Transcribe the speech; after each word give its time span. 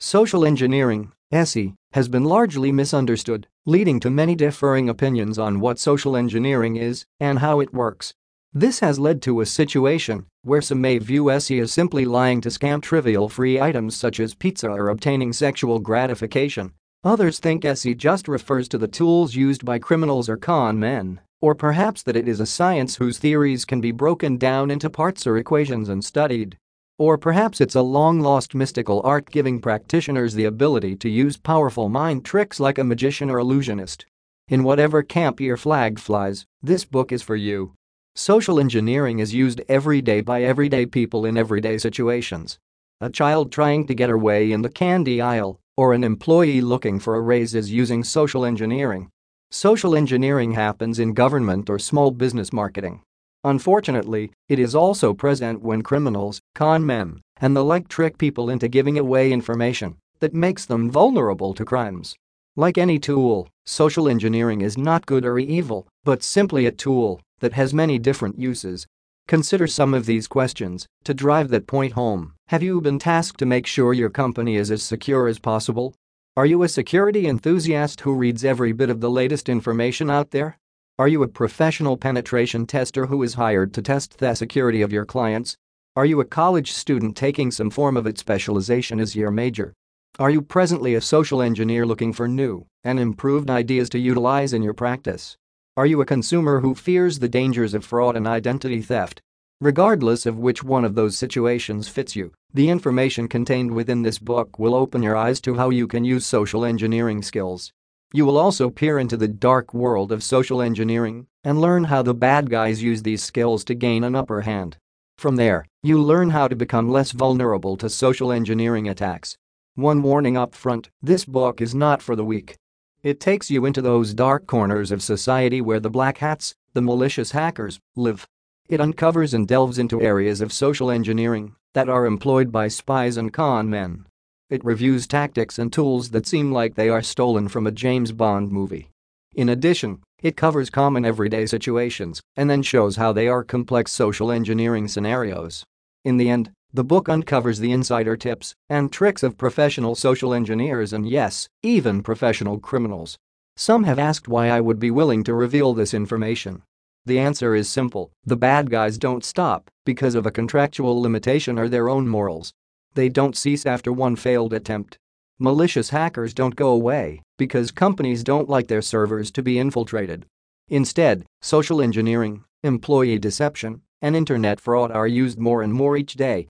Social 0.00 0.44
engineering, 0.44 1.10
SE, 1.32 1.74
has 1.92 2.08
been 2.08 2.22
largely 2.22 2.70
misunderstood, 2.70 3.48
leading 3.66 3.98
to 3.98 4.10
many 4.10 4.36
differing 4.36 4.88
opinions 4.88 5.40
on 5.40 5.58
what 5.58 5.80
social 5.80 6.16
engineering 6.16 6.76
is 6.76 7.04
and 7.18 7.40
how 7.40 7.58
it 7.58 7.74
works. 7.74 8.14
This 8.52 8.78
has 8.78 9.00
led 9.00 9.20
to 9.22 9.40
a 9.40 9.46
situation 9.46 10.26
where 10.42 10.62
some 10.62 10.80
may 10.80 10.98
view 10.98 11.32
SE 11.32 11.58
as 11.58 11.72
simply 11.72 12.04
lying 12.04 12.40
to 12.42 12.48
scam 12.48 12.80
trivial 12.80 13.28
free 13.28 13.60
items 13.60 13.96
such 13.96 14.20
as 14.20 14.36
pizza 14.36 14.70
or 14.70 14.88
obtaining 14.88 15.32
sexual 15.32 15.80
gratification. 15.80 16.74
Others 17.02 17.40
think 17.40 17.64
SE 17.64 17.92
just 17.94 18.28
refers 18.28 18.68
to 18.68 18.78
the 18.78 18.86
tools 18.86 19.34
used 19.34 19.64
by 19.64 19.80
criminals 19.80 20.28
or 20.28 20.36
con 20.36 20.78
men, 20.78 21.20
or 21.40 21.56
perhaps 21.56 22.04
that 22.04 22.16
it 22.16 22.28
is 22.28 22.38
a 22.38 22.46
science 22.46 22.96
whose 22.96 23.18
theories 23.18 23.64
can 23.64 23.80
be 23.80 23.90
broken 23.90 24.36
down 24.36 24.70
into 24.70 24.88
parts 24.88 25.26
or 25.26 25.36
equations 25.36 25.88
and 25.88 26.04
studied. 26.04 26.56
Or 26.98 27.16
perhaps 27.16 27.60
it's 27.60 27.76
a 27.76 27.80
long-lost 27.82 28.56
mystical 28.56 29.00
art 29.04 29.30
giving 29.30 29.60
practitioners 29.60 30.34
the 30.34 30.46
ability 30.46 30.96
to 30.96 31.08
use 31.08 31.36
powerful 31.36 31.88
mind 31.88 32.24
tricks 32.24 32.58
like 32.58 32.76
a 32.76 32.82
magician 32.82 33.30
or 33.30 33.38
illusionist. 33.38 34.04
In 34.48 34.64
whatever 34.64 35.04
camp 35.04 35.40
your 35.40 35.56
flag 35.56 36.00
flies, 36.00 36.44
this 36.60 36.84
book 36.84 37.12
is 37.12 37.22
for 37.22 37.36
you. 37.36 37.74
Social 38.16 38.58
engineering 38.58 39.20
is 39.20 39.32
used 39.32 39.60
every 39.68 40.02
day 40.02 40.20
by 40.22 40.42
everyday 40.42 40.86
people 40.86 41.24
in 41.24 41.36
everyday 41.36 41.78
situations. 41.78 42.58
A 43.00 43.08
child 43.08 43.52
trying 43.52 43.86
to 43.86 43.94
get 43.94 44.10
her 44.10 44.18
way 44.18 44.50
in 44.50 44.62
the 44.62 44.68
candy 44.68 45.20
aisle 45.20 45.60
or 45.76 45.94
an 45.94 46.02
employee 46.02 46.60
looking 46.60 46.98
for 46.98 47.14
a 47.14 47.20
raise 47.20 47.54
is 47.54 47.70
using 47.70 48.02
social 48.02 48.44
engineering. 48.44 49.08
Social 49.52 49.94
engineering 49.94 50.50
happens 50.50 50.98
in 50.98 51.14
government 51.14 51.70
or 51.70 51.78
small 51.78 52.10
business 52.10 52.52
marketing. 52.52 53.02
Unfortunately, 53.44 54.32
it 54.48 54.58
is 54.58 54.74
also 54.74 55.14
present 55.14 55.62
when 55.62 55.82
criminals, 55.82 56.40
con 56.54 56.84
men, 56.84 57.20
and 57.40 57.56
the 57.56 57.64
like 57.64 57.88
trick 57.88 58.18
people 58.18 58.50
into 58.50 58.68
giving 58.68 58.98
away 58.98 59.30
information 59.30 59.96
that 60.20 60.34
makes 60.34 60.64
them 60.66 60.90
vulnerable 60.90 61.54
to 61.54 61.64
crimes. 61.64 62.16
Like 62.56 62.76
any 62.76 62.98
tool, 62.98 63.48
social 63.64 64.08
engineering 64.08 64.60
is 64.60 64.76
not 64.76 65.06
good 65.06 65.24
or 65.24 65.38
evil, 65.38 65.86
but 66.02 66.24
simply 66.24 66.66
a 66.66 66.72
tool 66.72 67.20
that 67.38 67.52
has 67.52 67.72
many 67.72 67.98
different 67.98 68.38
uses. 68.38 68.86
Consider 69.28 69.66
some 69.66 69.94
of 69.94 70.06
these 70.06 70.26
questions 70.26 70.86
to 71.04 71.14
drive 71.14 71.50
that 71.50 71.66
point 71.68 71.92
home. 71.92 72.32
Have 72.48 72.62
you 72.62 72.80
been 72.80 72.98
tasked 72.98 73.38
to 73.38 73.46
make 73.46 73.66
sure 73.66 73.92
your 73.92 74.10
company 74.10 74.56
is 74.56 74.70
as 74.70 74.82
secure 74.82 75.28
as 75.28 75.38
possible? 75.38 75.94
Are 76.36 76.46
you 76.46 76.62
a 76.62 76.68
security 76.68 77.28
enthusiast 77.28 78.00
who 78.00 78.14
reads 78.14 78.44
every 78.44 78.72
bit 78.72 78.90
of 78.90 79.00
the 79.00 79.10
latest 79.10 79.48
information 79.48 80.10
out 80.10 80.30
there? 80.30 80.58
Are 81.00 81.06
you 81.06 81.22
a 81.22 81.28
professional 81.28 81.96
penetration 81.96 82.66
tester 82.66 83.06
who 83.06 83.22
is 83.22 83.34
hired 83.34 83.72
to 83.74 83.82
test 83.82 84.18
the 84.18 84.34
security 84.34 84.82
of 84.82 84.92
your 84.92 85.04
clients? 85.04 85.56
Are 85.94 86.04
you 86.04 86.20
a 86.20 86.24
college 86.24 86.72
student 86.72 87.16
taking 87.16 87.52
some 87.52 87.70
form 87.70 87.96
of 87.96 88.04
IT 88.04 88.18
specialization 88.18 88.98
as 88.98 89.14
your 89.14 89.30
major? 89.30 89.72
Are 90.18 90.28
you 90.28 90.42
presently 90.42 90.96
a 90.96 91.00
social 91.00 91.40
engineer 91.40 91.86
looking 91.86 92.12
for 92.12 92.26
new 92.26 92.66
and 92.82 92.98
improved 92.98 93.48
ideas 93.48 93.88
to 93.90 94.00
utilize 94.00 94.52
in 94.52 94.64
your 94.64 94.74
practice? 94.74 95.36
Are 95.76 95.86
you 95.86 96.00
a 96.00 96.04
consumer 96.04 96.62
who 96.62 96.74
fears 96.74 97.20
the 97.20 97.28
dangers 97.28 97.74
of 97.74 97.84
fraud 97.84 98.16
and 98.16 98.26
identity 98.26 98.82
theft? 98.82 99.20
Regardless 99.60 100.26
of 100.26 100.40
which 100.40 100.64
one 100.64 100.84
of 100.84 100.96
those 100.96 101.16
situations 101.16 101.86
fits 101.86 102.16
you, 102.16 102.32
the 102.52 102.70
information 102.70 103.28
contained 103.28 103.70
within 103.70 104.02
this 104.02 104.18
book 104.18 104.58
will 104.58 104.74
open 104.74 105.04
your 105.04 105.16
eyes 105.16 105.40
to 105.42 105.54
how 105.54 105.70
you 105.70 105.86
can 105.86 106.04
use 106.04 106.26
social 106.26 106.64
engineering 106.64 107.22
skills. 107.22 107.72
You 108.12 108.24
will 108.24 108.38
also 108.38 108.70
peer 108.70 108.98
into 108.98 109.18
the 109.18 109.28
dark 109.28 109.74
world 109.74 110.12
of 110.12 110.22
social 110.22 110.62
engineering 110.62 111.26
and 111.44 111.60
learn 111.60 111.84
how 111.84 112.02
the 112.02 112.14
bad 112.14 112.48
guys 112.48 112.82
use 112.82 113.02
these 113.02 113.22
skills 113.22 113.64
to 113.64 113.74
gain 113.74 114.02
an 114.02 114.14
upper 114.14 114.40
hand. 114.40 114.78
From 115.18 115.36
there, 115.36 115.66
you 115.82 116.00
learn 116.00 116.30
how 116.30 116.48
to 116.48 116.56
become 116.56 116.88
less 116.88 117.10
vulnerable 117.10 117.76
to 117.76 117.90
social 117.90 118.32
engineering 118.32 118.88
attacks. 118.88 119.36
One 119.74 120.02
warning 120.02 120.38
up 120.38 120.54
front 120.54 120.88
this 121.02 121.26
book 121.26 121.60
is 121.60 121.74
not 121.74 122.00
for 122.00 122.16
the 122.16 122.24
weak. 122.24 122.56
It 123.02 123.20
takes 123.20 123.50
you 123.50 123.66
into 123.66 123.82
those 123.82 124.14
dark 124.14 124.46
corners 124.46 124.90
of 124.90 125.02
society 125.02 125.60
where 125.60 125.78
the 125.78 125.90
black 125.90 126.18
hats, 126.18 126.54
the 126.72 126.82
malicious 126.82 127.32
hackers, 127.32 127.78
live. 127.94 128.26
It 128.68 128.80
uncovers 128.80 129.34
and 129.34 129.46
delves 129.46 129.78
into 129.78 130.00
areas 130.00 130.40
of 130.40 130.52
social 130.52 130.90
engineering 130.90 131.54
that 131.74 131.88
are 131.90 132.06
employed 132.06 132.50
by 132.50 132.68
spies 132.68 133.16
and 133.16 133.32
con 133.32 133.68
men. 133.68 134.06
It 134.50 134.64
reviews 134.64 135.06
tactics 135.06 135.58
and 135.58 135.70
tools 135.70 136.08
that 136.10 136.26
seem 136.26 136.52
like 136.52 136.74
they 136.74 136.88
are 136.88 137.02
stolen 137.02 137.48
from 137.48 137.66
a 137.66 137.70
James 137.70 138.12
Bond 138.12 138.50
movie. 138.50 138.88
In 139.34 139.50
addition, 139.50 140.00
it 140.22 140.38
covers 140.38 140.70
common 140.70 141.04
everyday 141.04 141.44
situations 141.44 142.22
and 142.34 142.48
then 142.48 142.62
shows 142.62 142.96
how 142.96 143.12
they 143.12 143.28
are 143.28 143.44
complex 143.44 143.92
social 143.92 144.32
engineering 144.32 144.88
scenarios. 144.88 145.64
In 146.02 146.16
the 146.16 146.30
end, 146.30 146.50
the 146.72 146.82
book 146.82 147.10
uncovers 147.10 147.58
the 147.58 147.72
insider 147.72 148.16
tips 148.16 148.54
and 148.70 148.90
tricks 148.90 149.22
of 149.22 149.36
professional 149.36 149.94
social 149.94 150.32
engineers 150.32 150.94
and 150.94 151.06
yes, 151.06 151.46
even 151.62 152.02
professional 152.02 152.58
criminals. 152.58 153.18
Some 153.54 153.84
have 153.84 153.98
asked 153.98 154.28
why 154.28 154.48
I 154.48 154.62
would 154.62 154.78
be 154.78 154.90
willing 154.90 155.24
to 155.24 155.34
reveal 155.34 155.74
this 155.74 155.92
information. 155.92 156.62
The 157.04 157.18
answer 157.18 157.54
is 157.54 157.68
simple 157.68 158.12
the 158.24 158.36
bad 158.36 158.70
guys 158.70 158.96
don't 158.96 159.24
stop 159.24 159.70
because 159.84 160.14
of 160.14 160.24
a 160.24 160.30
contractual 160.30 161.00
limitation 161.02 161.58
or 161.58 161.68
their 161.68 161.90
own 161.90 162.08
morals. 162.08 162.54
They 162.94 163.08
don't 163.08 163.36
cease 163.36 163.66
after 163.66 163.92
one 163.92 164.16
failed 164.16 164.52
attempt. 164.52 164.98
Malicious 165.38 165.90
hackers 165.90 166.34
don't 166.34 166.56
go 166.56 166.70
away 166.70 167.22
because 167.36 167.70
companies 167.70 168.24
don't 168.24 168.48
like 168.48 168.68
their 168.68 168.82
servers 168.82 169.30
to 169.32 169.42
be 169.42 169.58
infiltrated. 169.58 170.26
Instead, 170.68 171.24
social 171.40 171.80
engineering, 171.80 172.44
employee 172.62 173.18
deception, 173.18 173.82
and 174.02 174.16
internet 174.16 174.60
fraud 174.60 174.90
are 174.90 175.06
used 175.06 175.38
more 175.38 175.62
and 175.62 175.72
more 175.72 175.96
each 175.96 176.14
day 176.14 176.48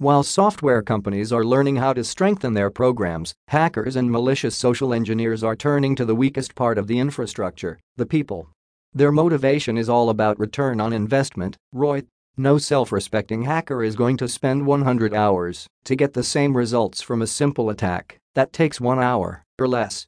while 0.00 0.22
software 0.22 0.80
companies 0.80 1.30
are 1.30 1.44
learning 1.44 1.76
how 1.76 1.92
to 1.92 2.02
strengthen 2.02 2.54
their 2.54 2.70
programs, 2.70 3.34
hackers 3.48 3.96
and 3.96 4.10
malicious 4.10 4.56
social 4.56 4.94
engineers 4.94 5.44
are 5.44 5.54
turning 5.54 5.94
to 5.94 6.06
the 6.06 6.14
weakest 6.14 6.54
part 6.54 6.78
of 6.78 6.86
the 6.86 6.98
infrastructure, 6.98 7.78
the 7.96 8.06
people. 8.06 8.48
Their 8.94 9.12
motivation 9.12 9.76
is 9.76 9.90
all 9.90 10.08
about 10.08 10.40
return 10.40 10.80
on 10.80 10.94
investment, 10.94 11.58
ROI. 11.74 12.04
No 12.36 12.58
self-respecting 12.58 13.42
hacker 13.42 13.82
is 13.82 13.96
going 13.96 14.16
to 14.18 14.28
spend 14.28 14.66
100 14.66 15.14
hours 15.14 15.66
to 15.84 15.96
get 15.96 16.14
the 16.14 16.22
same 16.22 16.56
results 16.56 17.02
from 17.02 17.22
a 17.22 17.26
simple 17.26 17.70
attack 17.70 18.18
that 18.34 18.52
takes 18.52 18.80
one 18.80 18.98
hour 18.98 19.44
or 19.58 19.68
less. 19.68 20.06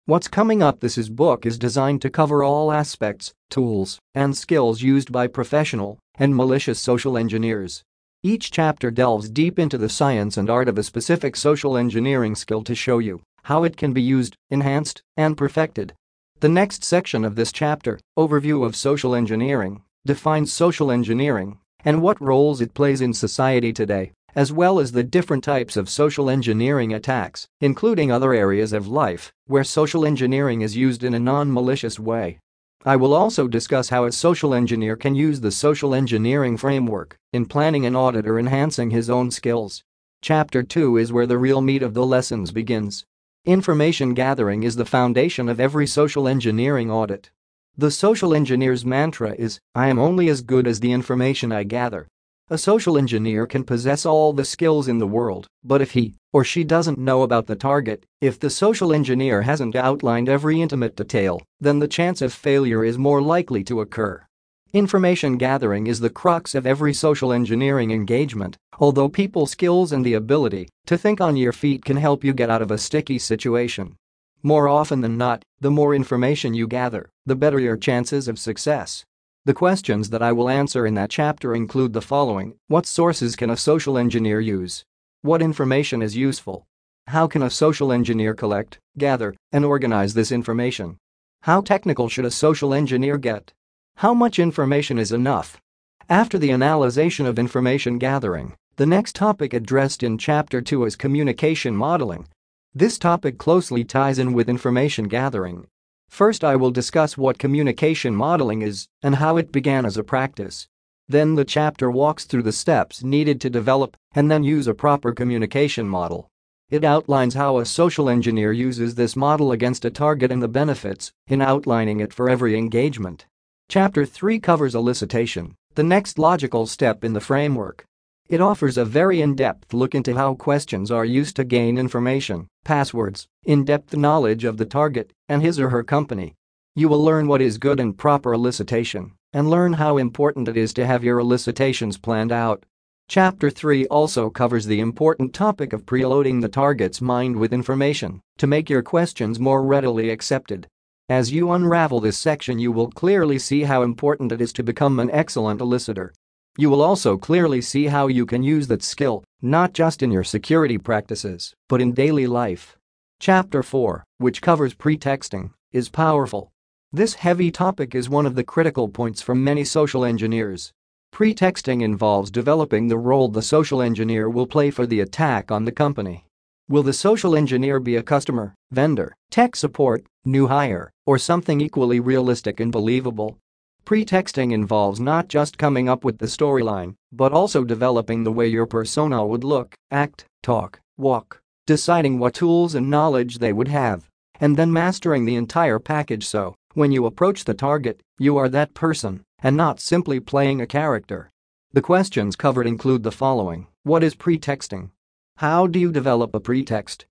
What's 0.06 0.28
coming 0.28 0.62
up 0.62 0.80
this 0.80 0.98
is 0.98 1.08
book 1.08 1.46
is 1.46 1.58
designed 1.58 2.02
to 2.02 2.10
cover 2.10 2.42
all 2.42 2.72
aspects, 2.72 3.32
tools, 3.48 3.98
and 4.14 4.36
skills 4.36 4.82
used 4.82 5.12
by 5.12 5.26
professional 5.26 5.98
and 6.18 6.34
malicious 6.34 6.80
social 6.80 7.16
engineers. 7.16 7.82
Each 8.22 8.50
chapter 8.50 8.90
delves 8.90 9.30
deep 9.30 9.58
into 9.58 9.78
the 9.78 9.88
science 9.88 10.36
and 10.36 10.50
art 10.50 10.68
of 10.68 10.76
a 10.76 10.82
specific 10.82 11.36
social 11.36 11.76
engineering 11.76 12.34
skill 12.34 12.62
to 12.64 12.74
show 12.74 12.98
you 12.98 13.22
how 13.44 13.64
it 13.64 13.76
can 13.76 13.92
be 13.92 14.02
used, 14.02 14.36
enhanced, 14.50 15.02
and 15.16 15.36
perfected. 15.36 15.94
The 16.40 16.48
next 16.48 16.84
section 16.84 17.24
of 17.24 17.36
this 17.36 17.52
chapter, 17.52 17.98
Overview 18.18 18.64
of 18.64 18.76
Social 18.76 19.14
Engineering, 19.14 19.82
defines 20.04 20.52
social 20.52 20.90
engineering 20.90 21.58
and 21.84 22.02
what 22.02 22.20
roles 22.20 22.60
it 22.60 22.74
plays 22.74 23.00
in 23.00 23.12
society 23.14 23.72
today, 23.72 24.12
as 24.34 24.52
well 24.52 24.78
as 24.78 24.92
the 24.92 25.02
different 25.02 25.44
types 25.44 25.76
of 25.76 25.88
social 25.88 26.30
engineering 26.30 26.92
attacks, 26.92 27.46
including 27.60 28.10
other 28.10 28.32
areas 28.32 28.72
of 28.72 28.88
life 28.88 29.32
where 29.46 29.64
social 29.64 30.06
engineering 30.06 30.60
is 30.60 30.76
used 30.76 31.02
in 31.02 31.14
a 31.14 31.18
non-malicious 31.18 31.98
way. 31.98 32.38
I 32.84 32.96
will 32.96 33.12
also 33.12 33.46
discuss 33.46 33.90
how 33.90 34.04
a 34.04 34.12
social 34.12 34.54
engineer 34.54 34.96
can 34.96 35.14
use 35.14 35.40
the 35.40 35.50
social 35.50 35.94
engineering 35.94 36.56
framework 36.56 37.16
in 37.32 37.44
planning 37.44 37.84
an 37.84 37.94
audit 37.94 38.26
or 38.26 38.38
enhancing 38.38 38.90
his 38.90 39.10
own 39.10 39.30
skills. 39.30 39.82
Chapter 40.22 40.62
2 40.62 40.96
is 40.96 41.12
where 41.12 41.26
the 41.26 41.36
real 41.38 41.60
meat 41.60 41.82
of 41.82 41.94
the 41.94 42.06
lessons 42.06 42.52
begins. 42.52 43.04
Information 43.44 44.14
gathering 44.14 44.62
is 44.62 44.76
the 44.76 44.84
foundation 44.84 45.48
of 45.48 45.60
every 45.60 45.86
social 45.86 46.28
engineering 46.28 46.90
audit. 46.90 47.30
The 47.76 47.90
social 47.90 48.34
engineer's 48.34 48.84
mantra 48.84 49.34
is, 49.38 49.58
I 49.74 49.88
am 49.88 49.98
only 49.98 50.28
as 50.28 50.42
good 50.42 50.66
as 50.66 50.80
the 50.80 50.92
information 50.92 51.52
I 51.52 51.64
gather. 51.64 52.06
A 52.52 52.58
social 52.58 52.98
engineer 52.98 53.46
can 53.46 53.62
possess 53.62 54.04
all 54.04 54.32
the 54.32 54.44
skills 54.44 54.88
in 54.88 54.98
the 54.98 55.06
world, 55.06 55.46
but 55.62 55.80
if 55.80 55.92
he 55.92 56.16
or 56.32 56.42
she 56.42 56.64
doesn't 56.64 56.98
know 56.98 57.22
about 57.22 57.46
the 57.46 57.54
target, 57.54 58.04
if 58.20 58.40
the 58.40 58.50
social 58.50 58.92
engineer 58.92 59.42
hasn't 59.42 59.76
outlined 59.76 60.28
every 60.28 60.60
intimate 60.60 60.96
detail, 60.96 61.40
then 61.60 61.78
the 61.78 61.86
chance 61.86 62.20
of 62.20 62.32
failure 62.32 62.82
is 62.82 62.98
more 62.98 63.22
likely 63.22 63.62
to 63.62 63.80
occur. 63.80 64.26
Information 64.72 65.36
gathering 65.36 65.86
is 65.86 66.00
the 66.00 66.10
crux 66.10 66.56
of 66.56 66.66
every 66.66 66.92
social 66.92 67.32
engineering 67.32 67.92
engagement, 67.92 68.56
although 68.80 69.08
people 69.08 69.46
skills 69.46 69.92
and 69.92 70.04
the 70.04 70.14
ability 70.14 70.68
to 70.86 70.98
think 70.98 71.20
on 71.20 71.36
your 71.36 71.52
feet 71.52 71.84
can 71.84 71.98
help 71.98 72.24
you 72.24 72.32
get 72.32 72.50
out 72.50 72.62
of 72.62 72.72
a 72.72 72.78
sticky 72.78 73.20
situation. 73.20 73.94
More 74.42 74.66
often 74.66 75.02
than 75.02 75.16
not, 75.16 75.44
the 75.60 75.70
more 75.70 75.94
information 75.94 76.54
you 76.54 76.66
gather, 76.66 77.10
the 77.26 77.36
better 77.36 77.60
your 77.60 77.76
chances 77.76 78.26
of 78.26 78.40
success. 78.40 79.04
The 79.50 79.54
questions 79.54 80.10
that 80.10 80.22
I 80.22 80.30
will 80.30 80.48
answer 80.48 80.86
in 80.86 80.94
that 80.94 81.10
chapter 81.10 81.56
include 81.56 81.92
the 81.92 82.00
following 82.00 82.54
What 82.68 82.86
sources 82.86 83.34
can 83.34 83.50
a 83.50 83.56
social 83.56 83.98
engineer 83.98 84.38
use? 84.38 84.84
What 85.22 85.42
information 85.42 86.02
is 86.02 86.16
useful? 86.16 86.68
How 87.08 87.26
can 87.26 87.42
a 87.42 87.50
social 87.50 87.90
engineer 87.90 88.32
collect, 88.32 88.78
gather, 88.96 89.34
and 89.50 89.64
organize 89.64 90.14
this 90.14 90.30
information? 90.30 90.98
How 91.42 91.62
technical 91.62 92.08
should 92.08 92.26
a 92.26 92.30
social 92.30 92.72
engineer 92.72 93.18
get? 93.18 93.52
How 93.96 94.14
much 94.14 94.38
information 94.38 95.00
is 95.00 95.10
enough? 95.10 95.60
After 96.08 96.38
the 96.38 96.52
analysis 96.52 97.18
of 97.18 97.36
information 97.36 97.98
gathering, 97.98 98.54
the 98.76 98.86
next 98.86 99.16
topic 99.16 99.52
addressed 99.52 100.04
in 100.04 100.16
Chapter 100.16 100.60
2 100.60 100.84
is 100.84 100.94
communication 100.94 101.74
modeling. 101.74 102.28
This 102.72 103.00
topic 103.00 103.36
closely 103.36 103.82
ties 103.82 104.20
in 104.20 104.32
with 104.32 104.48
information 104.48 105.08
gathering 105.08 105.66
First 106.10 106.44
I 106.44 106.56
will 106.56 106.70
discuss 106.72 107.16
what 107.16 107.38
communication 107.38 108.14
modeling 108.14 108.62
is 108.62 108.88
and 109.02 109.14
how 109.14 109.36
it 109.36 109.52
began 109.52 109.86
as 109.86 109.96
a 109.96 110.04
practice. 110.04 110.68
Then 111.08 111.36
the 111.36 111.44
chapter 111.44 111.90
walks 111.90 112.24
through 112.24 112.42
the 112.42 112.52
steps 112.52 113.02
needed 113.02 113.40
to 113.40 113.48
develop 113.48 113.96
and 114.12 114.30
then 114.30 114.44
use 114.44 114.66
a 114.66 114.74
proper 114.74 115.12
communication 115.12 115.88
model. 115.88 116.28
It 116.68 116.84
outlines 116.84 117.34
how 117.34 117.58
a 117.58 117.64
social 117.64 118.08
engineer 118.08 118.52
uses 118.52 118.96
this 118.96 119.16
model 119.16 119.50
against 119.52 119.84
a 119.84 119.90
target 119.90 120.30
and 120.30 120.42
the 120.42 120.48
benefits 120.48 121.12
in 121.28 121.40
outlining 121.40 122.00
it 122.00 122.12
for 122.12 122.28
every 122.28 122.56
engagement. 122.56 123.26
Chapter 123.68 124.04
3 124.04 124.40
covers 124.40 124.74
elicitation, 124.74 125.54
the 125.74 125.84
next 125.84 126.18
logical 126.18 126.66
step 126.66 127.02
in 127.04 127.12
the 127.12 127.20
framework. 127.20 127.86
It 128.30 128.40
offers 128.40 128.78
a 128.78 128.84
very 128.84 129.20
in-depth 129.20 129.74
look 129.74 129.92
into 129.92 130.14
how 130.14 130.34
questions 130.34 130.92
are 130.92 131.04
used 131.04 131.34
to 131.34 131.42
gain 131.42 131.76
information, 131.76 132.46
passwords, 132.64 133.26
in-depth 133.42 133.96
knowledge 133.96 134.44
of 134.44 134.56
the 134.56 134.64
target 134.64 135.12
and 135.28 135.42
his 135.42 135.58
or 135.58 135.70
her 135.70 135.82
company. 135.82 136.36
You 136.76 136.88
will 136.88 137.02
learn 137.04 137.26
what 137.26 137.42
is 137.42 137.58
good 137.58 137.80
and 137.80 137.98
proper 137.98 138.30
elicitation 138.30 139.14
and 139.32 139.50
learn 139.50 139.72
how 139.72 139.98
important 139.98 140.46
it 140.46 140.56
is 140.56 140.72
to 140.74 140.86
have 140.86 141.02
your 141.02 141.18
elicitations 141.18 141.98
planned 141.98 142.30
out. 142.30 142.64
Chapter 143.08 143.50
3 143.50 143.86
also 143.86 144.30
covers 144.30 144.66
the 144.66 144.78
important 144.78 145.34
topic 145.34 145.72
of 145.72 145.84
preloading 145.84 146.40
the 146.40 146.48
target's 146.48 147.00
mind 147.00 147.34
with 147.34 147.52
information 147.52 148.20
to 148.38 148.46
make 148.46 148.70
your 148.70 148.82
questions 148.82 149.40
more 149.40 149.64
readily 149.64 150.08
accepted. 150.08 150.68
As 151.08 151.32
you 151.32 151.50
unravel 151.50 151.98
this 151.98 152.16
section 152.16 152.60
you 152.60 152.70
will 152.70 152.92
clearly 152.92 153.40
see 153.40 153.64
how 153.64 153.82
important 153.82 154.30
it 154.30 154.40
is 154.40 154.52
to 154.52 154.62
become 154.62 155.00
an 155.00 155.10
excellent 155.10 155.60
elicitor 155.60 156.12
you 156.58 156.68
will 156.68 156.82
also 156.82 157.16
clearly 157.16 157.60
see 157.60 157.86
how 157.86 158.06
you 158.06 158.26
can 158.26 158.42
use 158.42 158.66
that 158.66 158.82
skill, 158.82 159.24
not 159.40 159.72
just 159.72 160.02
in 160.02 160.10
your 160.10 160.24
security 160.24 160.78
practices, 160.78 161.54
but 161.68 161.80
in 161.80 161.92
daily 161.92 162.26
life. 162.26 162.76
Chapter 163.20 163.62
4, 163.62 164.04
which 164.18 164.42
covers 164.42 164.74
pretexting, 164.74 165.52
is 165.72 165.88
powerful. 165.88 166.50
This 166.92 167.14
heavy 167.14 167.50
topic 167.50 167.94
is 167.94 168.08
one 168.08 168.26
of 168.26 168.34
the 168.34 168.44
critical 168.44 168.88
points 168.88 169.22
for 169.22 169.34
many 169.34 169.64
social 169.64 170.04
engineers. 170.04 170.72
Pretexting 171.12 171.82
involves 171.82 172.30
developing 172.30 172.88
the 172.88 172.98
role 172.98 173.28
the 173.28 173.42
social 173.42 173.82
engineer 173.82 174.28
will 174.28 174.46
play 174.46 174.70
for 174.70 174.86
the 174.86 175.00
attack 175.00 175.50
on 175.50 175.64
the 175.64 175.72
company. 175.72 176.24
Will 176.68 176.84
the 176.84 176.92
social 176.92 177.34
engineer 177.34 177.80
be 177.80 177.96
a 177.96 178.02
customer, 178.02 178.54
vendor, 178.70 179.16
tech 179.28 179.56
support, 179.56 180.04
new 180.24 180.46
hire, 180.46 180.90
or 181.04 181.18
something 181.18 181.60
equally 181.60 181.98
realistic 181.98 182.60
and 182.60 182.70
believable? 182.70 183.38
Pretexting 183.84 184.52
involves 184.52 185.00
not 185.00 185.28
just 185.28 185.58
coming 185.58 185.88
up 185.88 186.04
with 186.04 186.18
the 186.18 186.26
storyline, 186.26 186.94
but 187.12 187.32
also 187.32 187.64
developing 187.64 188.22
the 188.22 188.32
way 188.32 188.46
your 188.46 188.66
persona 188.66 189.26
would 189.26 189.44
look, 189.44 189.74
act, 189.90 190.24
talk, 190.42 190.80
walk, 190.96 191.40
deciding 191.66 192.18
what 192.18 192.34
tools 192.34 192.74
and 192.74 192.88
knowledge 192.88 193.38
they 193.38 193.52
would 193.52 193.68
have, 193.68 194.08
and 194.38 194.56
then 194.56 194.72
mastering 194.72 195.24
the 195.24 195.36
entire 195.36 195.78
package 195.78 196.26
so, 196.26 196.54
when 196.74 196.92
you 196.92 197.04
approach 197.06 197.44
the 197.44 197.54
target, 197.54 198.00
you 198.18 198.36
are 198.36 198.48
that 198.48 198.74
person 198.74 199.22
and 199.42 199.56
not 199.56 199.80
simply 199.80 200.20
playing 200.20 200.60
a 200.60 200.66
character. 200.66 201.30
The 201.72 201.82
questions 201.82 202.36
covered 202.36 202.66
include 202.66 203.02
the 203.02 203.12
following 203.12 203.66
What 203.82 204.04
is 204.04 204.14
pretexting? 204.14 204.90
How 205.36 205.66
do 205.66 205.78
you 205.78 205.90
develop 205.90 206.34
a 206.34 206.40
pretext? 206.40 207.06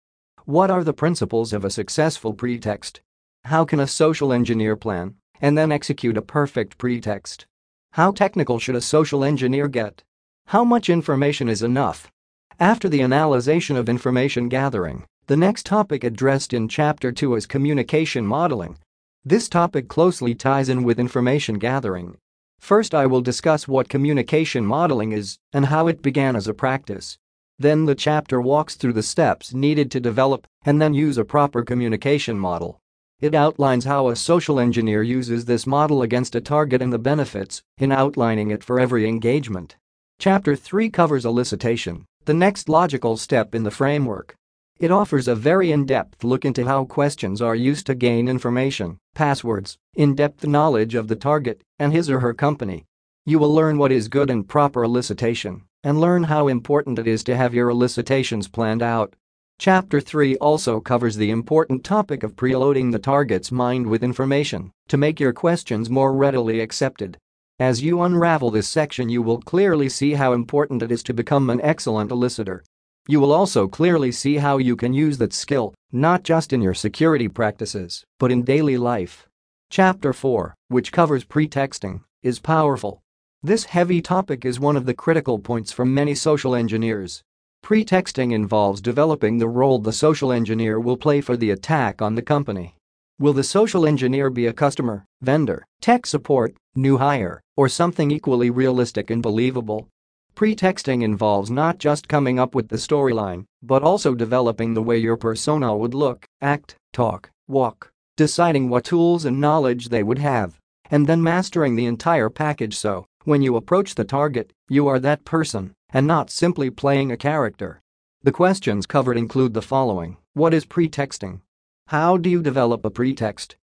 What 0.46 0.70
are 0.70 0.84
the 0.84 0.94
principles 0.94 1.52
of 1.52 1.66
a 1.66 1.70
successful 1.70 2.34
pretext? 2.34 3.02
How 3.46 3.66
can 3.66 3.80
a 3.80 3.88
social 3.88 4.32
engineer 4.32 4.76
plan 4.76 5.16
and 5.42 5.58
then 5.58 5.72
execute 5.72 6.18
a 6.18 6.22
perfect 6.22 6.78
pretext. 6.78 7.46
How 7.94 8.12
technical 8.12 8.60
should 8.60 8.76
a 8.76 8.82
social 8.82 9.24
engineer 9.24 9.68
get? 9.68 10.04
How 10.48 10.64
much 10.64 10.90
information 10.90 11.50
is 11.50 11.64
enough? 11.64 12.12
After 12.60 12.90
the 12.90 13.02
analysis 13.02 13.70
of 13.70 13.88
information 13.88 14.50
gathering, 14.50 15.06
the 15.28 15.38
next 15.38 15.66
topic 15.66 16.04
addressed 16.04 16.54
in 16.54 16.68
Chapter 16.68 17.12
2 17.12 17.36
is 17.36 17.46
communication 17.46 18.26
modeling. 18.26 18.78
This 19.24 19.48
topic 19.48 19.88
closely 19.88 20.34
ties 20.36 20.70
in 20.70 20.84
with 20.84 21.00
information 21.00 21.60
gathering. 21.60 22.18
First 22.60 22.94
I 22.94 23.06
will 23.06 23.22
discuss 23.22 23.68
what 23.68 23.90
communication 23.90 24.66
modeling 24.66 25.12
is 25.12 25.38
and 25.54 25.68
how 25.68 25.88
it 25.88 26.02
began 26.02 26.36
as 26.36 26.48
a 26.48 26.54
practice. 26.54 27.18
Then 27.58 27.86
the 27.86 27.96
chapter 27.96 28.42
walks 28.42 28.76
through 28.76 28.94
the 28.94 29.04
steps 29.04 29.54
needed 29.54 29.92
to 29.92 30.00
develop 30.00 30.48
and 30.66 30.82
then 30.82 30.94
use 30.94 31.18
a 31.18 31.26
proper 31.26 31.64
communication 31.64 32.40
model. 32.40 32.80
It 33.22 33.36
outlines 33.36 33.84
how 33.84 34.08
a 34.08 34.16
social 34.16 34.62
engineer 34.62 35.04
uses 35.04 35.44
this 35.44 35.68
model 35.68 36.02
against 36.02 36.36
a 36.36 36.42
target 36.42 36.82
and 36.82 36.94
the 36.94 36.98
benefits 36.98 37.62
in 37.78 37.92
outlining 37.92 38.50
it 38.50 38.64
for 38.64 38.80
every 38.80 39.06
engagement. 39.10 39.76
Chapter 40.20 40.56
3 40.56 40.90
covers 40.90 41.26
elicitation, 41.26 42.04
the 42.24 42.34
next 42.34 42.70
logical 42.70 43.18
step 43.18 43.54
in 43.54 43.64
the 43.64 43.72
framework. 43.72 44.36
It 44.80 44.90
offers 44.90 45.28
a 45.28 45.36
very 45.36 45.74
in-depth 45.74 46.24
look 46.24 46.46
into 46.46 46.64
how 46.64 46.86
questions 46.86 47.42
are 47.42 47.56
used 47.56 47.86
to 47.88 47.96
gain 47.96 48.30
information, 48.30 48.98
passwords, 49.16 49.78
in-depth 49.96 50.48
knowledge 50.48 50.96
of 50.96 51.10
the 51.10 51.18
target 51.18 51.62
and 51.78 51.92
his 51.92 52.10
or 52.10 52.22
her 52.22 52.34
company. 52.34 52.86
You 53.26 53.38
will 53.38 53.54
learn 53.54 53.78
what 53.78 53.92
is 53.92 54.08
good 54.08 54.30
and 54.30 54.48
proper 54.48 54.84
elicitation 54.84 55.64
and 55.84 56.00
learn 56.00 56.24
how 56.24 56.48
important 56.48 56.98
it 56.98 57.08
is 57.08 57.26
to 57.26 57.36
have 57.36 57.54
your 57.54 57.68
elicitations 57.68 58.48
planned 58.48 58.82
out 58.82 59.14
Chapter 59.60 60.00
3 60.00 60.38
also 60.38 60.80
covers 60.80 61.18
the 61.18 61.32
important 61.32 61.84
topic 61.84 62.24
of 62.24 62.38
preloading 62.38 62.94
the 62.94 62.98
target's 62.98 63.52
mind 63.52 63.86
with 63.86 64.06
information 64.06 64.72
to 64.88 64.96
make 64.96 65.20
your 65.20 65.34
questions 65.34 65.90
more 65.90 66.14
readily 66.14 66.62
accepted. 66.62 67.18
As 67.60 67.84
you 67.84 68.02
unravel 68.02 68.52
this 68.52 68.70
section 68.70 69.10
you 69.10 69.22
will 69.22 69.42
clearly 69.42 69.90
see 69.90 70.14
how 70.14 70.32
important 70.32 70.82
it 70.82 70.94
is 70.94 71.04
to 71.04 71.14
become 71.14 71.50
an 71.50 71.60
excellent 71.60 72.10
elicitor. 72.10 72.64
You 73.10 73.20
will 73.20 73.34
also 73.34 73.68
clearly 73.68 74.14
see 74.14 74.38
how 74.38 74.60
you 74.60 74.78
can 74.78 74.94
use 74.94 75.18
that 75.18 75.34
skill, 75.34 75.74
not 75.92 76.24
just 76.24 76.54
in 76.54 76.62
your 76.62 76.74
security 76.74 77.28
practices, 77.28 78.06
but 78.18 78.32
in 78.32 78.44
daily 78.44 78.78
life. 78.78 79.28
Chapter 79.70 80.14
4, 80.14 80.56
which 80.70 80.94
covers 80.94 81.26
pretexting, 81.26 82.00
is 82.24 82.40
powerful. 82.40 83.02
This 83.44 83.66
heavy 83.66 84.02
topic 84.02 84.46
is 84.46 84.58
one 84.58 84.78
of 84.78 84.86
the 84.86 84.94
critical 84.94 85.38
points 85.38 85.74
for 85.74 85.84
many 85.84 86.16
social 86.16 86.56
engineers. 86.56 87.24
Pretexting 87.70 88.32
involves 88.32 88.82
developing 88.82 89.38
the 89.38 89.48
role 89.48 89.78
the 89.78 89.94
social 89.94 90.32
engineer 90.32 90.80
will 90.80 90.98
play 90.98 91.22
for 91.22 91.38
the 91.38 91.52
attack 91.52 92.02
on 92.02 92.16
the 92.16 92.22
company. 92.24 92.74
Will 93.20 93.32
the 93.32 93.44
social 93.44 93.86
engineer 93.86 94.32
be 94.32 94.48
a 94.48 94.54
customer, 94.54 95.06
vendor, 95.22 95.64
tech 95.80 96.08
support, 96.08 96.56
new 96.74 96.98
hire, 96.98 97.40
or 97.56 97.70
something 97.70 98.10
equally 98.10 98.50
realistic 98.50 99.12
and 99.12 99.22
believable? 99.22 99.88
Pretexting 100.34 101.04
involves 101.04 101.52
not 101.52 101.78
just 101.78 102.08
coming 102.08 102.40
up 102.40 102.56
with 102.56 102.70
the 102.70 102.76
storyline, 102.76 103.46
but 103.62 103.84
also 103.84 104.16
developing 104.16 104.74
the 104.74 104.82
way 104.82 104.98
your 104.98 105.16
persona 105.16 105.78
would 105.78 105.94
look, 105.94 106.26
act, 106.42 106.76
talk, 106.92 107.30
walk, 107.48 107.92
deciding 108.18 108.70
what 108.70 108.84
tools 108.84 109.26
and 109.26 109.40
knowledge 109.40 109.90
they 109.90 110.02
would 110.02 110.18
have, 110.18 110.58
and 110.90 111.06
then 111.06 111.22
mastering 111.22 111.76
the 111.76 111.86
entire 111.86 112.32
package 112.32 112.76
so, 112.76 113.06
when 113.26 113.44
you 113.44 113.56
approach 113.56 113.94
the 113.94 114.04
target, 114.04 114.52
you 114.70 114.88
are 114.88 114.98
that 114.98 115.24
person 115.24 115.76
and 115.92 116.06
not 116.06 116.30
simply 116.30 116.70
playing 116.70 117.12
a 117.12 117.18
character. 117.18 117.82
The 118.22 118.32
questions 118.32 118.86
covered 118.86 119.18
include 119.18 119.54
the 119.54 119.62
following 119.62 120.18
What 120.34 120.54
is 120.54 120.66
pretexting? 120.66 121.42
How 121.88 122.18
do 122.18 122.30
you 122.30 122.42
develop 122.42 122.86
a 122.86 122.90
pretext? 122.90 123.56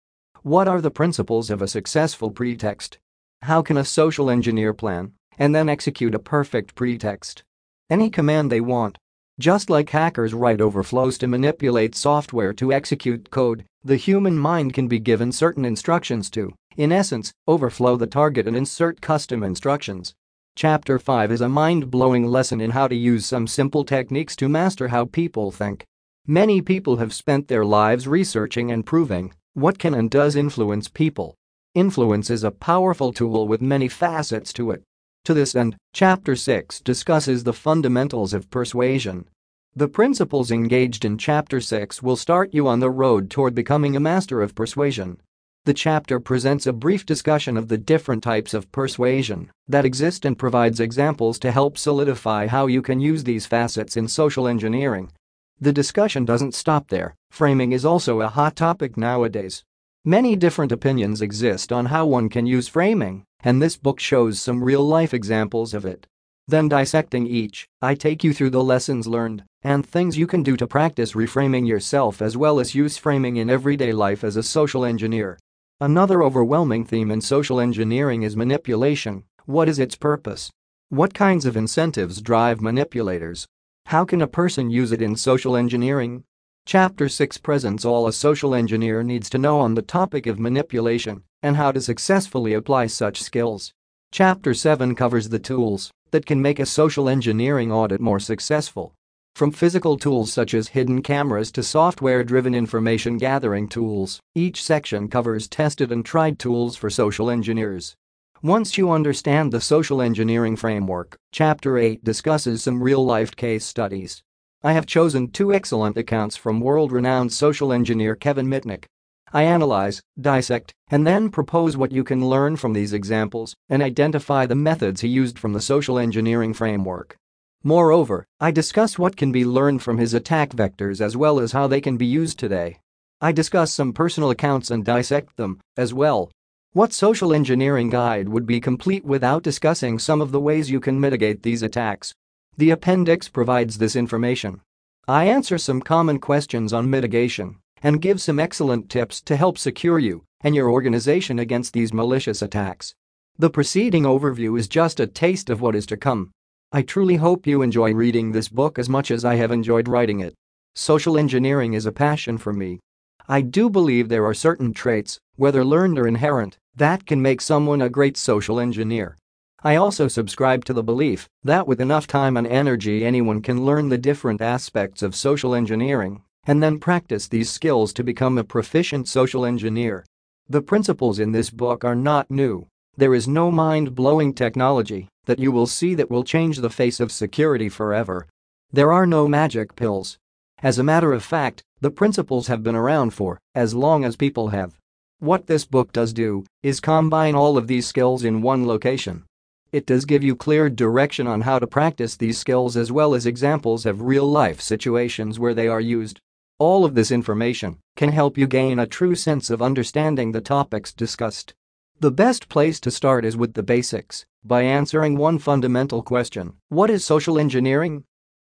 What 0.41 0.67
are 0.67 0.81
the 0.81 0.91
principles 0.91 1.49
of 1.49 1.61
a 1.61 1.67
successful 1.67 2.31
pretext? 2.31 2.99
How 3.41 3.61
can 3.61 3.77
a 3.77 3.85
social 3.85 4.29
engineer 4.29 4.73
plan 4.73 5.13
and 5.37 5.53
then 5.53 5.69
execute 5.69 6.15
a 6.15 6.19
perfect 6.19 6.75
pretext? 6.75 7.43
Any 7.89 8.09
command 8.09 8.51
they 8.51 8.61
want. 8.61 8.97
Just 9.37 9.69
like 9.69 9.89
hackers 9.89 10.33
write 10.33 10.61
overflows 10.61 11.17
to 11.17 11.27
manipulate 11.27 11.93
software 11.93 12.53
to 12.53 12.71
execute 12.71 13.29
code, 13.29 13.65
the 13.83 13.97
human 13.97 14.37
mind 14.37 14.73
can 14.73 14.87
be 14.87 14.97
given 14.97 15.31
certain 15.31 15.65
instructions 15.65 16.29
to, 16.31 16.53
in 16.77 16.91
essence, 16.91 17.33
overflow 17.47 17.97
the 17.97 18.07
target 18.07 18.47
and 18.47 18.55
insert 18.55 19.01
custom 19.01 19.43
instructions. 19.43 20.15
Chapter 20.57 20.99
5 20.99 21.33
is 21.33 21.41
a 21.41 21.49
mind-blowing 21.49 22.27
lesson 22.27 22.61
in 22.61 22.71
how 22.71 22.87
to 22.87 22.95
use 22.95 23.25
some 23.25 23.45
simple 23.45 23.83
techniques 23.83 24.37
to 24.37 24.47
master 24.47 24.87
how 24.87 25.03
people 25.03 25.51
think. 25.51 25.83
Many 26.25 26.61
people 26.61 26.95
have 26.95 27.13
spent 27.13 27.49
their 27.49 27.65
lives 27.65 28.07
researching 28.07 28.71
and 28.71 28.85
proving 28.85 29.33
what 29.53 29.77
can 29.77 29.93
and 29.93 30.09
does 30.09 30.37
influence 30.37 30.87
people. 30.87 31.35
Influence 31.73 32.29
is 32.29 32.45
a 32.45 32.51
powerful 32.51 33.11
tool 33.11 33.49
with 33.49 33.61
many 33.61 33.89
facets 33.89 34.53
to 34.53 34.71
it. 34.71 34.81
To 35.25 35.33
this 35.33 35.55
end, 35.55 35.75
Chapter 35.91 36.37
6 36.37 36.79
discusses 36.79 37.43
the 37.43 37.51
fundamentals 37.51 38.33
of 38.33 38.49
persuasion. 38.49 39.27
The 39.75 39.89
principles 39.89 40.51
engaged 40.51 41.03
in 41.03 41.17
Chapter 41.17 41.59
6 41.59 42.01
will 42.01 42.15
start 42.15 42.53
you 42.53 42.65
on 42.69 42.79
the 42.79 42.89
road 42.89 43.29
toward 43.29 43.55
becoming 43.55 43.97
a 43.97 43.99
master 43.99 44.41
of 44.41 44.55
persuasion. 44.55 45.19
The 45.65 45.73
chapter 45.73 46.19
presents 46.19 46.65
a 46.65 46.73
brief 46.73 47.05
discussion 47.05 47.57
of 47.57 47.67
the 47.67 47.77
different 47.77 48.23
types 48.23 48.53
of 48.53 48.71
persuasion 48.71 49.51
that 49.67 49.85
exist 49.85 50.23
and 50.25 50.37
provides 50.37 50.79
examples 50.79 51.37
to 51.39 51.51
help 51.51 51.77
solidify 51.77 52.47
how 52.47 52.67
you 52.67 52.81
can 52.81 52.99
use 52.99 53.23
these 53.23 53.45
facets 53.45 53.97
in 53.97 54.07
social 54.07 54.47
engineering 54.47 55.11
the 55.59 55.71
discussion 55.71 56.25
doesn't 56.25 56.53
stop 56.53 56.89
there, 56.89 57.15
framing 57.31 57.71
is 57.71 57.85
also 57.85 58.19
a 58.19 58.27
hot 58.27 58.57
topic 58.57 58.97
nowadays. 58.97 59.63
Many 60.03 60.35
different 60.35 60.73
opinions 60.73 61.21
exist 61.21 61.71
on 61.71 61.85
how 61.85 62.05
one 62.05 62.27
can 62.27 62.45
use 62.45 62.67
framing, 62.67 63.23
and 63.41 63.61
this 63.61 63.77
book 63.77 64.01
shows 64.01 64.39
some 64.39 64.61
real-life 64.61 65.13
examples 65.13 65.73
of 65.73 65.85
it. 65.85 66.07
Then 66.47 66.67
dissecting 66.67 67.25
each, 67.25 67.67
I 67.81 67.95
take 67.95 68.21
you 68.23 68.33
through 68.33 68.49
the 68.49 68.63
lessons 68.63 69.07
learned 69.07 69.43
and 69.63 69.83
things 69.83 70.17
you 70.17 70.27
can 70.27 70.43
do 70.43 70.55
to 70.57 70.67
practice 70.67 71.13
reframing 71.13 71.65
yourself 71.65 72.21
as 72.21 72.37
well 72.37 72.59
as 72.59 72.75
use 72.75 72.97
framing 72.97 73.37
in 73.37 73.49
everyday 73.49 73.93
life 73.93 74.23
as 74.23 74.35
a 74.35 74.43
social 74.43 74.85
engineer. 74.85 75.39
Another 75.81 76.23
overwhelming 76.23 76.85
theme 76.85 77.11
in 77.11 77.19
social 77.19 77.59
engineering 77.59 78.23
is 78.23 78.37
manipulation. 78.37 79.25
What 79.45 79.67
is 79.67 79.77
its 79.77 79.97
purpose? 79.97 80.49
What 80.87 81.13
kinds 81.13 81.45
of 81.45 81.57
incentives 81.57 82.21
drive 82.21 82.61
manipulators? 82.61 83.45
How 83.87 84.05
can 84.05 84.21
a 84.21 84.27
person 84.27 84.69
use 84.69 84.93
it 84.93 85.01
in 85.01 85.17
social 85.17 85.57
engineering? 85.57 86.23
Chapter 86.65 87.09
6 87.09 87.39
presents 87.39 87.83
all 87.83 88.07
a 88.07 88.13
social 88.13 88.55
engineer 88.55 89.03
needs 89.03 89.29
to 89.31 89.37
know 89.37 89.59
on 89.59 89.75
the 89.75 89.81
topic 89.81 90.27
of 90.27 90.39
manipulation 90.39 91.23
and 91.43 91.57
how 91.57 91.73
to 91.73 91.81
successfully 91.81 92.53
apply 92.53 92.87
such 92.87 93.21
skills. 93.21 93.73
Chapter 94.13 94.53
7 94.53 94.95
covers 94.95 95.27
the 95.27 95.39
tools 95.39 95.91
that 96.11 96.25
can 96.25 96.41
make 96.41 96.59
a 96.59 96.65
social 96.65 97.09
engineering 97.09 97.73
audit 97.73 97.99
more 97.99 98.21
successful. 98.21 98.93
From 99.35 99.51
physical 99.51 99.97
tools 99.97 100.31
such 100.31 100.53
as 100.53 100.69
hidden 100.69 101.01
cameras 101.01 101.51
to 101.51 101.61
software-driven 101.61 102.55
information 102.55 103.17
gathering 103.17 103.67
tools, 103.67 104.21
each 104.33 104.63
section 104.63 105.09
covers 105.09 105.49
tested 105.49 105.91
and 105.91 106.05
tried 106.05 106.39
tools 106.39 106.77
for 106.77 106.89
social 106.89 107.29
engineers. 107.29 107.95
Once 108.41 108.77
you 108.77 108.89
understand 108.91 109.51
the 109.51 109.59
social 109.59 110.01
engineering 110.01 110.55
framework, 110.55 111.17
Chapter 111.33 111.77
8 111.77 112.01
discusses 112.01 112.63
some 112.63 112.81
real-life 112.81 113.35
case 113.35 113.65
studies. 113.65 114.23
I 114.63 114.71
have 114.71 114.85
chosen 114.85 115.29
two 115.31 115.53
excellent 115.53 115.97
accounts 115.97 116.37
from 116.37 116.61
world-renowned 116.61 117.33
social 117.33 117.73
engineer 117.73 118.15
Kevin 118.15 118.47
Mitnick. 118.47 118.85
I 119.33 119.43
analyze, 119.43 120.01
dissect, 120.17 120.71
and 120.89 121.05
then 121.05 121.29
propose 121.29 121.75
what 121.75 121.91
you 121.91 122.05
can 122.05 122.25
learn 122.25 122.55
from 122.55 122.71
these 122.71 122.93
examples 122.93 123.53
and 123.67 123.83
identify 123.83 124.45
the 124.45 124.55
methods 124.55 125.01
he 125.01 125.09
used 125.09 125.37
from 125.37 125.51
the 125.51 125.59
social 125.59 125.99
engineering 125.99 126.53
framework. 126.53 127.17
Moreover, 127.65 128.27
I 128.39 128.51
discuss 128.51 128.99
what 128.99 129.17
can 129.17 129.31
be 129.31 129.43
learned 129.43 129.81
from 129.81 129.97
his 129.97 130.13
attack 130.13 130.51
vectors 130.51 131.01
as 131.01 131.17
well 131.17 131.39
as 131.39 131.51
how 131.51 131.65
they 131.65 131.81
can 131.81 131.97
be 131.97 132.05
used 132.05 132.37
today. 132.37 132.77
I 133.19 133.31
discuss 133.31 133.73
some 133.73 133.91
personal 133.91 134.29
accounts 134.29 134.69
and 134.69 134.85
dissect 134.85 135.35
them, 135.35 135.59
as 135.75 135.91
well, 135.91 136.29
what 136.73 136.93
social 136.93 137.33
engineering 137.33 137.89
guide 137.89 138.29
would 138.29 138.45
be 138.45 138.59
complete 138.59 139.03
without 139.03 139.41
discussing 139.41 139.97
some 139.97 140.21
of 140.21 140.31
the 140.31 140.39
ways 140.39 140.69
you 140.69 140.79
can 140.79 140.99
mitigate 140.99 141.41
these 141.41 141.63
attacks? 141.63 142.13
The 142.55 142.69
appendix 142.69 143.29
provides 143.29 143.79
this 143.79 143.95
information. 143.95 144.61
I 145.07 145.25
answer 145.25 145.57
some 145.57 145.81
common 145.81 146.19
questions 146.19 146.71
on 146.71 146.89
mitigation 146.89 147.57
and 147.81 147.99
give 147.99 148.21
some 148.21 148.39
excellent 148.39 148.91
tips 148.91 149.21
to 149.21 149.37
help 149.37 149.57
secure 149.57 149.97
you 149.97 150.23
and 150.41 150.53
your 150.53 150.69
organization 150.69 151.39
against 151.39 151.73
these 151.73 151.93
malicious 151.93 152.43
attacks. 152.43 152.93
The 153.39 153.49
preceding 153.49 154.03
overview 154.03 154.59
is 154.59 154.67
just 154.67 154.99
a 154.99 155.07
taste 155.07 155.49
of 155.49 155.61
what 155.61 155.75
is 155.75 155.87
to 155.87 155.97
come. 155.97 156.29
I 156.75 156.81
truly 156.81 157.15
hope 157.15 157.47
you 157.47 157.61
enjoy 157.61 157.93
reading 157.93 158.33
this 158.33 158.49
book 158.49 158.77
as 158.77 158.89
much 158.89 159.09
as 159.09 159.23
I 159.23 159.35
have 159.35 159.49
enjoyed 159.49 159.87
writing 159.87 160.19
it. 160.19 160.35
Social 160.75 161.17
engineering 161.17 161.71
is 161.71 161.85
a 161.85 161.91
passion 161.93 162.37
for 162.37 162.51
me. 162.51 162.81
I 163.29 163.39
do 163.39 163.69
believe 163.69 164.09
there 164.09 164.25
are 164.25 164.33
certain 164.33 164.73
traits, 164.73 165.17
whether 165.37 165.63
learned 165.63 165.97
or 165.97 166.05
inherent, 166.05 166.57
that 166.75 167.05
can 167.05 167.21
make 167.21 167.39
someone 167.39 167.81
a 167.81 167.87
great 167.87 168.17
social 168.17 168.59
engineer. 168.59 169.15
I 169.63 169.77
also 169.77 170.09
subscribe 170.09 170.65
to 170.65 170.73
the 170.73 170.83
belief 170.83 171.29
that 171.45 171.65
with 171.65 171.79
enough 171.79 172.07
time 172.07 172.35
and 172.35 172.45
energy 172.45 173.05
anyone 173.05 173.41
can 173.41 173.63
learn 173.63 173.87
the 173.87 173.97
different 173.97 174.41
aspects 174.41 175.01
of 175.01 175.15
social 175.15 175.55
engineering 175.55 176.23
and 176.45 176.61
then 176.61 176.79
practice 176.79 177.29
these 177.29 177.49
skills 177.49 177.93
to 177.93 178.03
become 178.03 178.37
a 178.37 178.43
proficient 178.43 179.07
social 179.07 179.45
engineer. 179.45 180.03
The 180.49 180.61
principles 180.61 181.19
in 181.19 181.31
this 181.31 181.49
book 181.49 181.85
are 181.85 181.95
not 181.95 182.29
new. 182.29 182.67
There 182.97 183.15
is 183.15 183.29
no 183.29 183.49
mind-blowing 183.49 184.33
technology 184.33 185.07
that 185.25 185.39
you 185.39 185.51
will 185.51 185.67
see 185.67 185.95
that 185.95 186.09
will 186.09 186.23
change 186.23 186.57
the 186.57 186.69
face 186.69 186.99
of 186.99 187.11
security 187.11 187.69
forever. 187.69 188.27
There 188.71 188.91
are 188.91 189.05
no 189.05 189.27
magic 189.27 189.75
pills. 189.75 190.17
As 190.61 190.79
a 190.79 190.83
matter 190.83 191.13
of 191.13 191.23
fact, 191.23 191.63
the 191.81 191.91
principles 191.91 192.47
have 192.47 192.63
been 192.63 192.75
around 192.75 193.13
for 193.13 193.39
as 193.53 193.75
long 193.75 194.03
as 194.03 194.15
people 194.15 194.49
have. 194.49 194.79
What 195.19 195.47
this 195.47 195.65
book 195.65 195.93
does 195.93 196.13
do 196.13 196.43
is 196.63 196.79
combine 196.79 197.35
all 197.35 197.57
of 197.57 197.67
these 197.67 197.87
skills 197.87 198.23
in 198.23 198.41
one 198.41 198.65
location. 198.65 199.23
It 199.71 199.85
does 199.85 200.05
give 200.05 200.23
you 200.23 200.35
clear 200.35 200.69
direction 200.69 201.27
on 201.27 201.41
how 201.41 201.59
to 201.59 201.67
practice 201.67 202.15
these 202.15 202.37
skills 202.37 202.77
as 202.77 202.91
well 202.91 203.13
as 203.13 203.25
examples 203.25 203.85
of 203.85 204.01
real-life 204.03 204.61
situations 204.61 205.39
where 205.39 205.53
they 205.53 205.67
are 205.67 205.81
used. 205.81 206.19
All 206.59 206.85
of 206.85 206.95
this 206.95 207.11
information 207.11 207.77
can 207.95 208.11
help 208.11 208.37
you 208.37 208.47
gain 208.47 208.79
a 208.79 208.87
true 208.87 209.15
sense 209.15 209.49
of 209.49 209.61
understanding 209.61 210.31
the 210.31 210.41
topics 210.41 210.93
discussed. 210.93 211.53
The 211.99 212.11
best 212.11 212.49
place 212.49 212.79
to 212.81 212.91
start 212.91 213.25
is 213.25 213.35
with 213.35 213.53
the 213.53 213.63
basics 213.63 214.25
by 214.47 214.61
answering 214.61 215.17
one 215.17 215.39
fundamental 215.39 216.03
question 216.03 216.53
What 216.69 216.89
is 216.91 217.03
social 217.03 217.39
engineering? 217.39 218.03